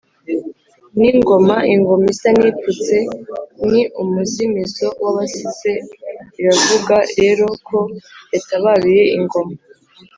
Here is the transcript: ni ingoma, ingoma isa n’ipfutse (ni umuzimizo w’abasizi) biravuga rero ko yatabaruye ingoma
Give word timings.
ni 0.97 1.07
ingoma, 1.15 1.55
ingoma 1.73 2.05
isa 2.13 2.29
n’ipfutse 2.37 2.95
(ni 3.69 3.81
umuzimizo 4.01 4.87
w’abasizi) 5.03 5.73
biravuga 6.35 6.95
rero 7.17 7.45
ko 7.67 7.77
yatabaruye 8.33 9.03
ingoma 9.17 9.55